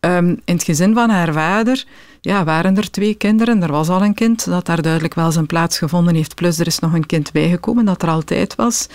[0.00, 1.84] Um, in het gezin van haar vader
[2.24, 3.62] ja, waren er twee kinderen.
[3.62, 6.34] Er was al een kind dat daar duidelijk wel zijn plaats gevonden heeft.
[6.34, 8.88] Plus er is nog een kind bijgekomen dat er altijd was.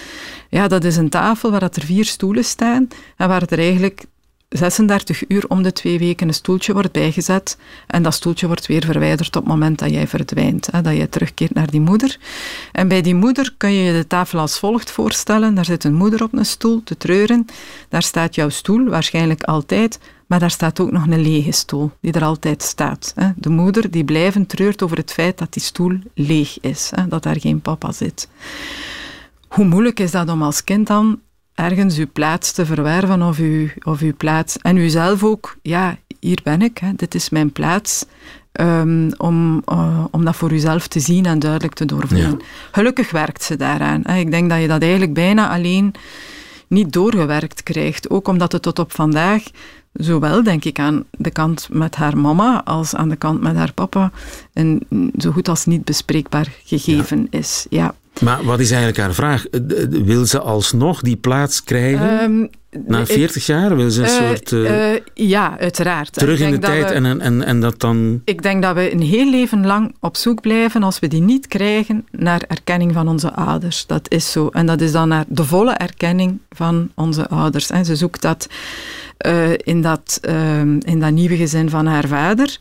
[0.49, 2.87] Ja, dat is een tafel waar dat er vier stoelen staan
[3.17, 4.05] en waar er eigenlijk
[4.49, 7.57] 36 uur om de twee weken een stoeltje wordt bijgezet
[7.87, 11.09] en dat stoeltje wordt weer verwijderd op het moment dat jij verdwijnt, hè, dat je
[11.09, 12.17] terugkeert naar die moeder.
[12.71, 15.55] En bij die moeder kun je je de tafel als volgt voorstellen.
[15.55, 17.45] Daar zit een moeder op een stoel te treuren.
[17.89, 22.13] Daar staat jouw stoel, waarschijnlijk altijd, maar daar staat ook nog een lege stoel, die
[22.13, 23.11] er altijd staat.
[23.15, 23.29] Hè.
[23.35, 27.23] De moeder die blijvend treurt over het feit dat die stoel leeg is, hè, dat
[27.23, 28.29] daar geen papa zit.
[29.47, 31.19] Hoe moeilijk is dat om als kind dan
[31.57, 34.57] ergens uw plaats te verwerven of uw, of uw plaats.
[34.57, 38.05] En u zelf ook, ja, hier ben ik, hè, dit is mijn plaats.
[38.59, 42.41] Um, om, uh, om dat voor uzelf te zien en duidelijk te doorvoelen.
[42.71, 44.01] Gelukkig werkt ze daaraan.
[44.03, 44.17] Hè.
[44.17, 45.93] Ik denk dat je dat eigenlijk bijna alleen
[46.67, 48.09] niet doorgewerkt krijgt.
[48.09, 49.43] Ook omdat het tot op vandaag,
[49.93, 53.73] zowel denk ik aan de kant met haar mama als aan de kant met haar
[53.73, 54.11] papa,
[54.53, 54.83] een
[55.17, 57.65] zo goed als niet bespreekbaar gegeven is.
[57.69, 57.95] Ja.
[58.19, 59.45] Maar wat is eigenlijk haar vraag?
[59.89, 62.23] Wil ze alsnog die plaats krijgen?
[62.23, 62.49] Um,
[62.85, 64.51] Na 40 jaar wil ze een uh, soort.
[64.51, 66.13] Uh, uh, ja, uiteraard.
[66.13, 68.21] Terug in de tijd we, en, en, en dat dan.
[68.25, 71.47] Ik denk dat we een heel leven lang op zoek blijven, als we die niet
[71.47, 73.85] krijgen, naar erkenning van onze ouders.
[73.85, 74.47] Dat is zo.
[74.47, 77.69] En dat is dan naar de volle erkenning van onze ouders.
[77.69, 78.47] En ze zoekt dat
[79.63, 82.57] in, dat, ehm, in dat nieuwe gezin van haar vader.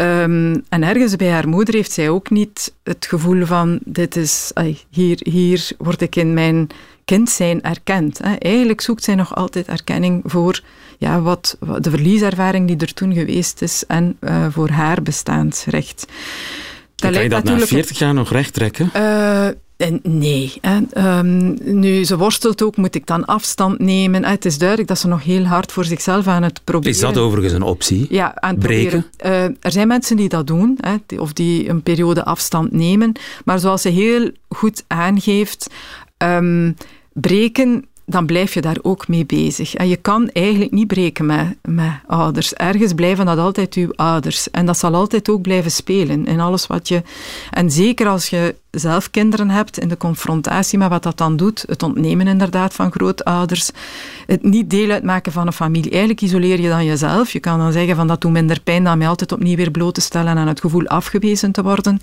[0.00, 4.50] Um, en ergens bij haar moeder heeft zij ook niet het gevoel van: dit is,
[4.54, 6.68] ay, hier, hier word ik in mijn
[7.04, 8.18] kind zijn erkend.
[8.18, 8.34] Hè.
[8.34, 10.60] Eigenlijk zoekt zij nog altijd erkenning voor
[10.98, 16.06] ja, wat, de verlieservaring die er toen geweest is en uh, voor haar bestaansrecht.
[16.94, 18.90] Dat kan je dat na 40 jaar nog recht trekken?
[18.96, 19.48] Uh,
[20.02, 20.52] nee.
[20.60, 21.18] Hè.
[21.18, 24.24] Um, nu, ze worstelt ook, moet ik dan afstand nemen?
[24.24, 26.94] Het is duidelijk dat ze nog heel hard voor zichzelf aan het proberen...
[26.94, 28.06] Is dat overigens een optie?
[28.08, 29.06] Ja, aan het Breken?
[29.24, 33.12] Uh, er zijn mensen die dat doen, hè, of die een periode afstand nemen.
[33.44, 35.70] Maar zoals ze heel goed aangeeft,
[36.18, 36.76] um,
[37.12, 39.74] breken dan blijf je daar ook mee bezig.
[39.74, 42.54] En je kan eigenlijk niet breken met, met ouders.
[42.54, 44.50] Ergens blijven dat altijd uw ouders.
[44.50, 47.02] En dat zal altijd ook blijven spelen in alles wat je...
[47.50, 51.64] En zeker als je zelf kinderen hebt, in de confrontatie met wat dat dan doet,
[51.66, 53.70] het ontnemen inderdaad van grootouders,
[54.26, 55.90] het niet deel uitmaken van een familie.
[55.90, 57.32] Eigenlijk isoleer je dan jezelf.
[57.32, 59.94] Je kan dan zeggen van dat doet minder pijn dan mij altijd opnieuw weer bloot
[59.94, 61.98] te stellen aan het gevoel afgewezen te worden.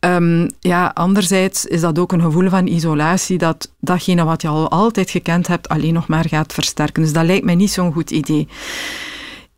[0.00, 4.70] Um, ja, anderzijds is dat ook een gevoel van isolatie dat datgene wat je al
[4.70, 7.02] altijd gekend hebt alleen nog maar gaat versterken.
[7.02, 8.48] Dus dat lijkt mij niet zo'n goed idee.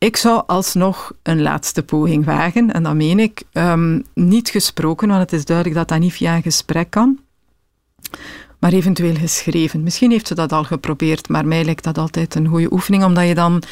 [0.04, 3.42] Ik zou alsnog een laatste poging wagen, en dat meen ik.
[3.52, 7.18] Um, niet gesproken, want het is duidelijk dat dat niet via een gesprek kan.
[8.58, 9.82] Maar eventueel geschreven.
[9.82, 13.28] Misschien heeft ze dat al geprobeerd, maar mij lijkt dat altijd een goede oefening, omdat
[13.28, 13.62] je dan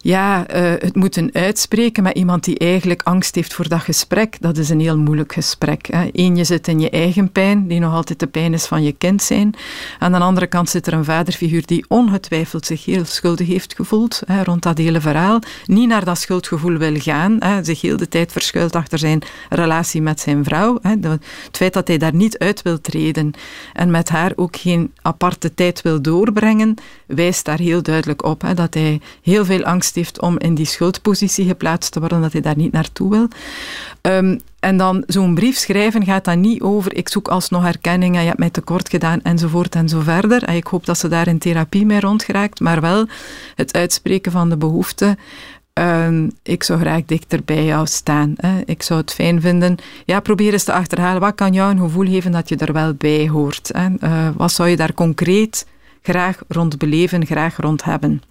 [0.00, 4.56] ja, uh, het moeten uitspreken met iemand die eigenlijk angst heeft voor dat gesprek, dat
[4.58, 5.86] is een heel moeilijk gesprek.
[5.86, 6.08] Hè.
[6.12, 8.92] Eén, je zit in je eigen pijn, die nog altijd de pijn is van je
[8.92, 9.54] kind zijn.
[9.98, 14.22] Aan de andere kant zit er een vaderfiguur die ongetwijfeld zich heel schuldig heeft gevoeld
[14.26, 15.40] hè, rond dat hele verhaal.
[15.64, 20.02] Niet naar dat schuldgevoel wil gaan, hè, zich heel de tijd verschuilt achter zijn relatie
[20.02, 20.78] met zijn vrouw.
[20.82, 20.90] Hè.
[20.90, 23.32] het feit dat hij daar niet uit wil treden
[23.72, 26.74] en met haar ook geen aparte tijd wil doorbrengen,
[27.06, 28.42] wijst daar heel duidelijk op.
[28.42, 32.32] Hè, dat hij heel veel angst heeft om in die schuldpositie geplaatst te worden, dat
[32.32, 33.28] hij daar niet naartoe wil.
[34.02, 38.20] Um, en dan zo'n brief schrijven gaat dan niet over ik zoek alsnog erkenning en
[38.20, 40.42] je hebt mij tekort gedaan enzovoort en zo verder.
[40.42, 43.06] En ik hoop dat ze daar in therapie mee rondgeraakt, maar wel
[43.54, 45.16] het uitspreken van de behoefte
[45.78, 48.34] Um, ik zou graag dichter bij jou staan.
[48.64, 49.76] Ik zou het fijn vinden.
[50.04, 51.20] Ja, probeer eens te achterhalen.
[51.20, 53.70] Wat kan jou een gevoel geven dat je er wel bij hoort?
[53.74, 55.66] Uh, wat zou je daar concreet
[56.08, 58.22] graag rond beleven, graag rond hebben.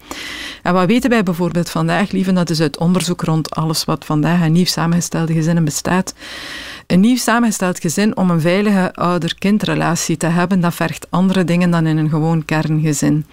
[0.64, 4.42] En wat weten wij bijvoorbeeld vandaag, lieve, dat is uit onderzoek rond alles wat vandaag
[4.42, 6.14] aan nieuw samengestelde gezinnen bestaat.
[6.88, 11.88] Een nieuw samengesteld gezin om een veilige ouder-kindrelatie te hebben, dat vergt andere dingen dan
[11.88, 13.26] in een gewoon kerngezin.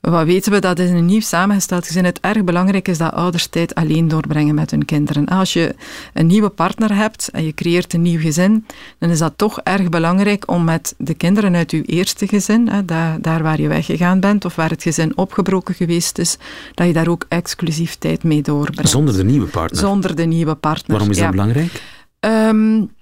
[0.00, 0.58] Wat weten we?
[0.58, 4.54] Dat in een nieuw samengesteld gezin het erg belangrijk is dat ouders tijd alleen doorbrengen
[4.54, 5.26] met hun kinderen.
[5.26, 5.74] Als je
[6.14, 8.66] een nieuwe partner hebt en je creëert een nieuw gezin,
[8.98, 13.20] dan is dat toch erg belangrijk om met de kinderen uit je eerste gezin, daar,
[13.20, 16.36] daar waar je weggegaan bent of waar het gezin opgebroken geweest is,
[16.74, 18.90] dat je daar ook exclusief tijd mee doorbrengt.
[18.90, 19.80] Zonder de nieuwe partner?
[19.80, 20.96] Zonder de nieuwe partner.
[20.96, 21.82] Waarom is dat belangrijk?
[22.22, 22.94] Um,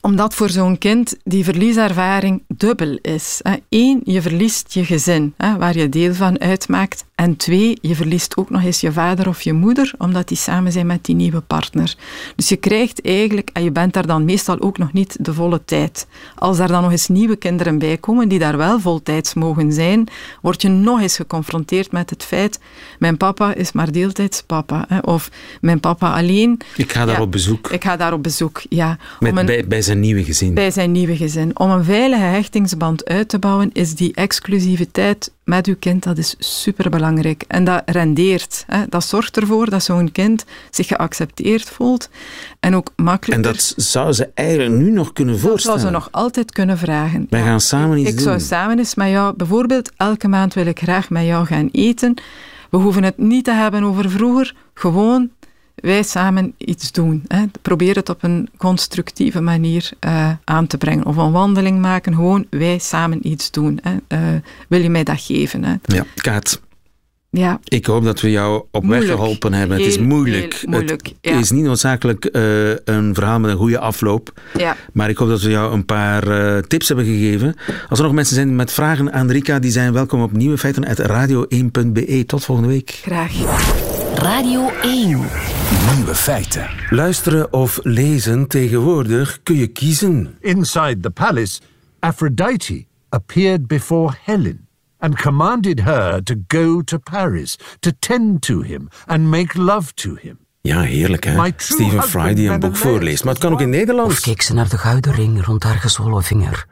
[0.00, 3.40] omdat voor zo'n kind die verlieservaring dubbel is.
[3.68, 7.06] Eén, je verliest je gezin, waar je deel van uitmaakt.
[7.14, 10.72] En twee, je verliest ook nog eens je vader of je moeder, omdat die samen
[10.72, 11.94] zijn met die nieuwe partner.
[12.36, 15.64] Dus je krijgt eigenlijk, en je bent daar dan meestal ook nog niet de volle
[15.64, 16.06] tijd.
[16.34, 20.08] Als daar dan nog eens nieuwe kinderen bij komen, die daar wel voltijds mogen zijn,
[20.42, 22.60] word je nog eens geconfronteerd met het feit,
[22.98, 24.86] mijn papa is maar deeltijds papa.
[25.02, 25.30] Of
[25.60, 26.60] mijn papa alleen.
[26.76, 27.68] Ik ga daar op bezoek.
[27.70, 28.98] Ik ga daar op bezoek, ja.
[29.20, 30.54] Met, een, bij, bij zijn nieuwe gezin.
[30.54, 31.58] Bij zijn nieuwe gezin.
[31.58, 36.34] Om een veilige hechtingsband uit te bouwen, is die exclusiviteit met uw kind, dat is
[36.38, 37.44] superbelangrijk.
[37.48, 38.64] En dat rendeert.
[38.66, 38.84] Hè.
[38.88, 42.08] Dat zorgt ervoor dat zo'n kind zich geaccepteerd voelt
[42.60, 43.44] en ook makkelijk.
[43.44, 45.80] En dat zou ze eigenlijk nu nog kunnen voorstellen?
[45.80, 47.26] Dat zou ze nog altijd kunnen vragen.
[47.30, 48.24] Wij gaan samen iets ik, doen.
[48.24, 51.68] Ik zou samen eens met jou, bijvoorbeeld elke maand wil ik graag met jou gaan
[51.72, 52.14] eten.
[52.70, 55.30] We hoeven het niet te hebben over vroeger, gewoon
[55.80, 57.24] wij samen iets doen.
[57.28, 57.44] Hè.
[57.62, 61.06] Probeer het op een constructieve manier uh, aan te brengen.
[61.06, 63.80] Of een wandeling maken, gewoon wij samen iets doen.
[63.82, 64.18] Hè.
[64.18, 65.64] Uh, wil je mij dat geven?
[65.64, 65.74] Hè?
[65.82, 66.60] Ja, Kaat.
[67.30, 67.60] Ja.
[67.64, 69.06] Ik hoop dat we jou op moeilijk.
[69.06, 69.76] weg geholpen hebben.
[69.76, 70.62] Heel, het is moeilijk.
[70.66, 71.38] moeilijk het ja.
[71.38, 74.40] is niet noodzakelijk uh, een verhaal met een goede afloop.
[74.58, 74.76] Ja.
[74.92, 76.22] Maar ik hoop dat we jou een paar
[76.66, 77.54] tips hebben gegeven.
[77.88, 80.86] Als er nog mensen zijn met vragen aan Rika, die zijn welkom op nieuwe feiten
[80.86, 82.24] uit radio1.be.
[82.26, 82.90] Tot volgende week.
[82.90, 83.97] Graag.
[84.18, 85.08] Radio 1.
[85.94, 86.66] Nieuwe feiten.
[86.90, 90.36] Luisteren of lezen tegenwoordig kun je kiezen.
[90.40, 91.60] Inside the palace,
[91.98, 98.88] Aphrodite appeared before Helen and commanded her to go to Paris, to tend to him
[99.06, 100.38] and make love to him.
[100.60, 101.42] Ja, heerlijk hè.
[101.42, 103.24] Husband Fry die een boek voorleest.
[103.24, 104.20] Maar het kan ook in Of Nederlands.
[104.20, 106.66] keek ze naar de gouden ring rond haar gezwollen vinger.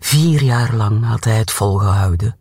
[0.00, 2.36] Vier jaar lang had hij het volgehouden.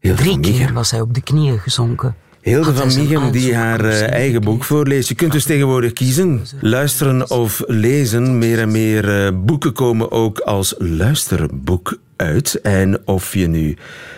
[0.00, 2.14] Drie keer was hij op de knieën gezonken.
[2.48, 5.08] Hilde van Mieghem die haar eh, eigen boek voorleest.
[5.08, 6.42] Je kunt dus tegenwoordig kiezen.
[6.60, 8.38] Luisteren of lezen.
[8.38, 12.60] Meer en meer eh, boeken komen ook als luisterboek uit.
[12.60, 13.76] En of je nu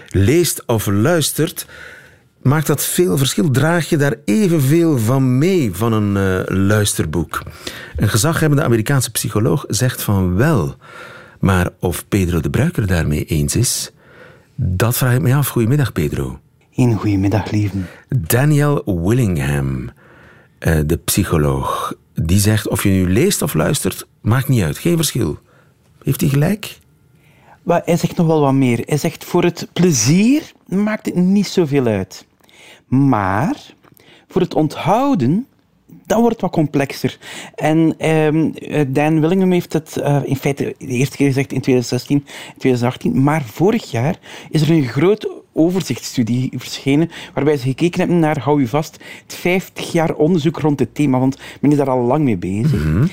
[0.09, 1.67] leest of luistert,
[2.43, 3.51] maakt dat veel verschil.
[3.51, 7.43] Draag je daar evenveel van mee van een eh, luisterboek?
[7.97, 10.77] Een gezaghebbende Amerikaanse psycholoog zegt van wel.
[11.41, 13.91] Maar of Pedro de Bruiker daarmee eens is,
[14.55, 15.49] dat vraag ik me af.
[15.49, 16.41] Goedemiddag, Pedro.
[16.81, 17.89] Een goedemiddag, lieven.
[18.09, 19.91] Daniel Willingham,
[20.59, 24.97] eh, de psycholoog, die zegt of je nu leest of luistert, maakt niet uit, geen
[24.97, 25.39] verschil.
[26.03, 26.79] Heeft hij gelijk?
[27.63, 28.83] Maar hij zegt nog wel wat meer.
[28.87, 32.27] Hij zegt voor het plezier maakt het niet zoveel uit.
[32.87, 33.57] Maar
[34.29, 35.47] voor het onthouden,
[36.07, 37.19] dat wordt wat complexer.
[37.55, 41.61] En ehm, eh, Dan Willingham heeft het uh, in feite de eerste keer gezegd in
[41.61, 42.25] 2016,
[42.59, 43.23] 2018.
[43.23, 44.19] Maar vorig jaar
[44.51, 49.35] is er een groot overzichtsstudie verschenen, waarbij ze gekeken hebben naar, hou u vast, het
[49.35, 53.09] 50 jaar onderzoek rond het thema, want men is daar al lang mee bezig.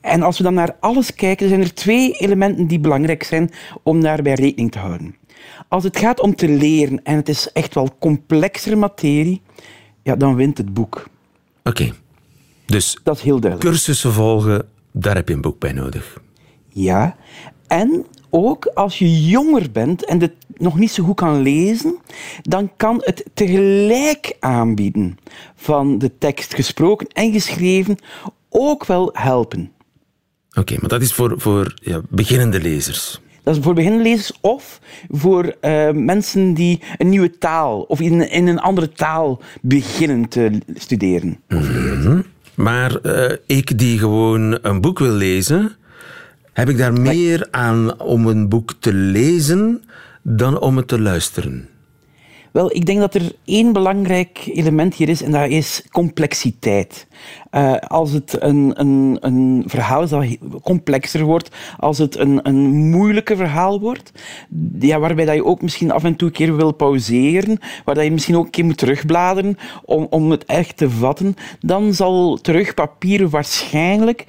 [0.00, 3.50] En als we dan naar alles kijken, zijn er twee elementen die belangrijk zijn
[3.82, 5.16] om daarbij rekening te houden.
[5.68, 9.40] Als het gaat om te leren, en het is echt wel complexere materie,
[10.02, 11.08] ja, dan wint het boek.
[11.64, 11.92] Oké.
[12.66, 13.70] Dus dat is heel duidelijk.
[13.70, 16.20] cursussen volgen, daar heb je een boek bij nodig.
[16.68, 17.16] Ja,
[17.66, 21.96] en ook als je jonger bent en het nog niet zo goed kan lezen,
[22.42, 25.18] dan kan het tegelijk aanbieden
[25.54, 27.96] van de tekst gesproken en geschreven
[28.48, 29.70] ook wel helpen.
[30.58, 33.20] Oké, maar dat is voor, voor ja, beginnende lezers.
[33.42, 38.30] Dat is voor beginnende lezers of voor uh, mensen die een nieuwe taal of in,
[38.30, 41.40] in een andere taal beginnen te studeren.
[41.48, 45.76] Mm Maar uh, ik die gewoon een boek wil lezen,
[46.56, 49.82] heb ik daar meer aan om een boek te lezen
[50.22, 51.68] dan om het te luisteren?
[52.52, 57.06] Wel, ik denk dat er één belangrijk element hier is en dat is complexiteit.
[57.52, 60.24] Uh, als het een, een, een verhaal is dat
[60.62, 64.12] complexer wordt, als het een, een moeilijke verhaal wordt,
[64.78, 68.04] ja, waarbij dat je ook misschien af en toe een keer wil pauzeren, waar dat
[68.04, 72.36] je misschien ook een keer moet terugbladeren om, om het echt te vatten, dan zal
[72.36, 74.24] terugpapier waarschijnlijk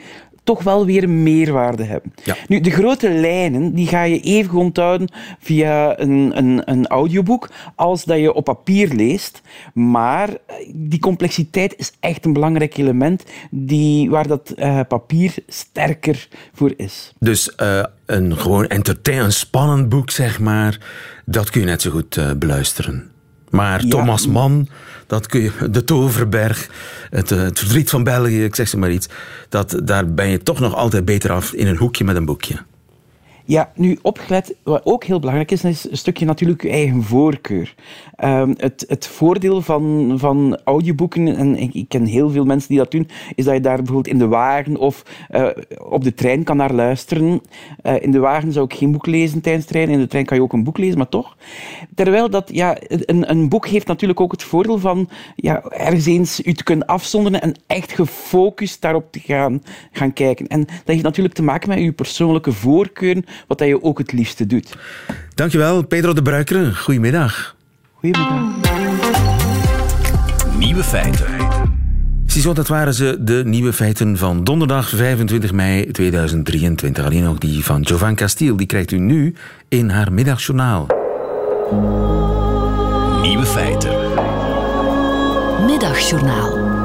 [0.48, 2.14] toch wel weer meerwaarde hebben.
[2.48, 8.04] Nu, de grote lijnen die ga je even onthouden via een, een, een audioboek als
[8.04, 9.42] dat je op papier leest.
[9.74, 10.30] Maar
[10.74, 17.14] die complexiteit is echt een belangrijk element die, waar dat uh, papier sterker voor is.
[17.20, 20.80] Dus uh, een gewoon entertain, een spannend boek, zeg maar,
[21.26, 23.12] dat kun je net zo goed uh, beluisteren.
[23.50, 23.90] Maar ja.
[23.90, 24.70] Thomas Mann,
[25.08, 26.70] dat kun je, de Toverberg,
[27.10, 29.08] het, eh, het, verdriet van België, ik zeg ze maar iets,
[29.50, 32.56] dat, daar ben je toch nog altijd beter af in een hoekje met een boekje.
[33.48, 37.76] Ja, nu opgelet, wat ook heel belangrijk is, is een stukje natuurlijk je eigen voorkeur.
[38.24, 42.92] Um, het, het voordeel van, van audioboeken, en ik, ken heel veel mensen die dat
[42.92, 45.48] doen, is dat je daar bijvoorbeeld in de wagen of uh,
[45.90, 47.42] op de trein kan naar luisteren.
[47.84, 50.26] Uh, in de wagen zou ik geen boek lezen tijdens de trein, in de trein
[50.26, 51.38] kan je ook een boek lezen, maar toch.
[51.96, 56.46] Terwijl dat, ja, een, een boek heeft natuurlijk ook het voordeel van ja, ergens eens
[56.46, 60.48] u te kunnen afzonderen en echt gefocust daarop te gaan, gaan kijken.
[60.48, 64.46] En dat heeft natuurlijk te maken met uw persoonlijke voorkeuren wat je ook het liefste
[64.46, 64.78] doet.
[65.36, 66.76] Dankjewel, Pedro de Bruikere.
[66.76, 67.56] Goedemiddag.
[67.94, 68.42] Goedemiddag.
[70.58, 71.26] Nieuwe feiten.
[72.26, 77.06] Ziezo, dat waren ze, de nieuwe feiten van donderdag 25 mei 2023.
[77.06, 79.36] Alleen nog die van Jovan Castiel, die krijgt u nu
[79.68, 80.88] in haar middagjournaal.
[83.22, 83.96] Nieuwe feiten.
[85.66, 86.76] Middagjournaal.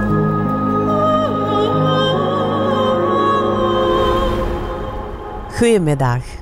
[5.57, 6.42] Goedemiddag.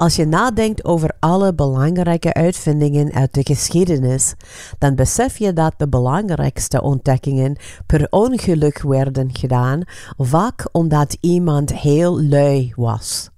[0.00, 4.34] Als je nadenkt over alle belangrijke uitvindingen uit de geschiedenis,
[4.78, 9.82] dan besef je dat de belangrijkste ontdekkingen per ongeluk werden gedaan,
[10.16, 13.30] vaak omdat iemand heel lui was.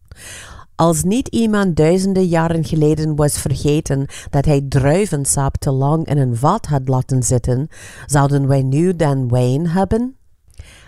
[0.74, 6.36] Als niet iemand duizenden jaren geleden was vergeten dat hij druivensap te lang in een
[6.36, 7.68] vat had laten zitten,
[8.06, 10.16] zouden wij nu dan wijn hebben?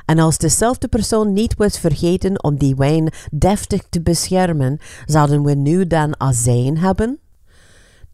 [0.04, 5.54] En als dezelfde persoon niet was vergeten om die wijn deftig te beschermen, zouden we
[5.54, 7.18] nu dan azijn hebben?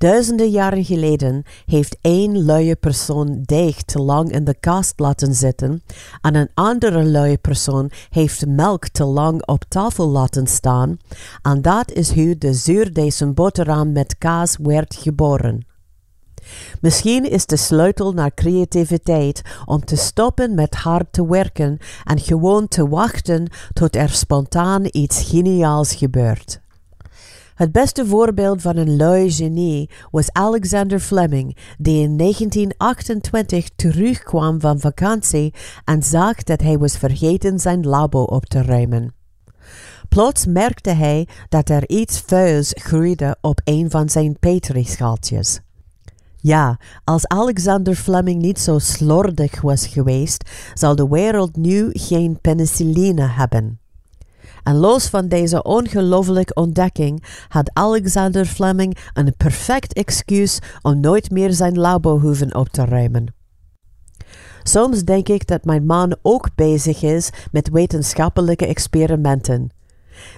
[0.00, 5.82] Duizenden jaren geleden heeft één luie persoon deeg te lang in de kast laten zitten
[6.20, 10.96] en een andere luie persoon heeft melk te lang op tafel laten staan
[11.42, 15.69] en dat is hoe de zuurdijse boterham met kaas werd geboren.
[16.80, 22.68] Misschien is de sleutel naar creativiteit om te stoppen met hard te werken en gewoon
[22.68, 26.60] te wachten tot er spontaan iets geniaals gebeurt.
[27.60, 34.80] Het beste voorbeeld van een lui genie was Alexander Fleming, die in 1928 terugkwam van
[34.80, 39.14] vakantie en zag dat hij was vergeten zijn labo op te ruimen.
[40.08, 45.60] Plots merkte hij dat er iets vuils groeide op een van zijn petrischaaltjes.
[46.42, 53.26] Ja, als Alexander Fleming niet zo slordig was geweest, zou de wereld nu geen penicilline
[53.26, 53.80] hebben.
[54.62, 61.52] En los van deze ongelooflijke ontdekking had Alexander Fleming een perfect excuus om nooit meer
[61.52, 63.34] zijn labo hoeven op te ruimen.
[64.62, 69.70] Soms denk ik dat mijn man ook bezig is met wetenschappelijke experimenten.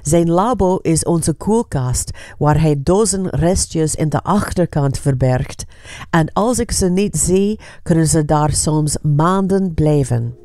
[0.02, 5.64] Zijn labo is onze koelkast, waar hij dozen restjes in de achterkant verbergt.
[6.10, 10.36] En als ik ze niet zie, kunnen ze daar soms maanden blijven.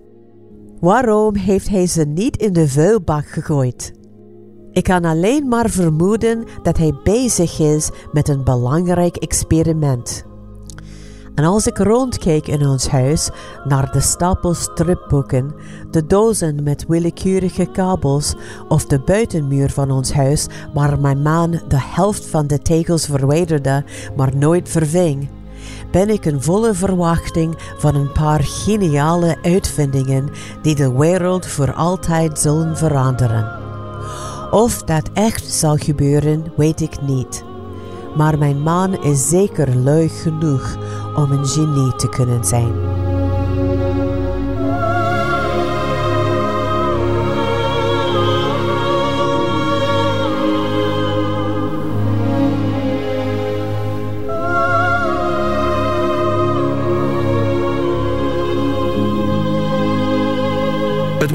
[0.79, 3.93] Waarom heeft hij ze niet in de vuilbak gegooid?
[4.71, 10.26] Ik kan alleen maar vermoeden dat hij bezig is met een belangrijk experiment.
[11.37, 13.29] En als ik rondkijk in ons huis
[13.63, 15.53] naar de stapels stripboeken,
[15.91, 18.35] de dozen met willekeurige kabels
[18.67, 23.83] of de buitenmuur van ons huis waar mijn man de helft van de tegels verwijderde,
[24.15, 25.29] maar nooit verving,
[25.91, 30.29] ben ik in volle verwachting van een paar geniale uitvindingen
[30.61, 33.51] die de wereld voor altijd zullen veranderen.
[34.51, 37.43] Of dat echt zal gebeuren, weet ik niet.
[38.15, 40.77] Maar mijn man is zeker lui genoeg
[41.17, 43.06] om een genie te kunnen zijn.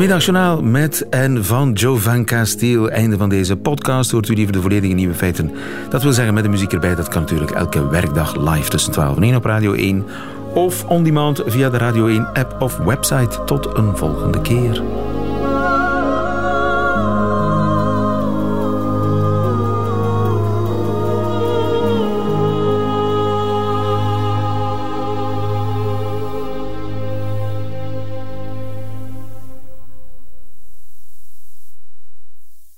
[0.02, 2.90] Middagjournaal met en van Joe van Castile.
[2.90, 4.10] Einde van deze podcast.
[4.10, 5.50] Hoort u liever de volledige nieuwe feiten?
[5.90, 6.94] Dat wil zeggen met de muziek erbij.
[6.94, 10.04] Dat kan natuurlijk elke werkdag live tussen 12 en 1 op Radio 1.
[10.54, 13.44] Of on demand via de Radio 1 app of website.
[13.44, 14.82] Tot een volgende keer.